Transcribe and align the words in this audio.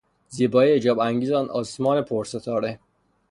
زیبایی 0.29 0.71
اعجاب 0.71 0.99
انگیز 0.99 1.31
آن 1.31 1.49
آسمان 1.49 2.01
پرستاره 2.01 2.79